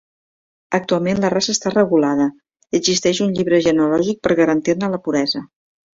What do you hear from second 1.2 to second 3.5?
la raça està regulada i existeix un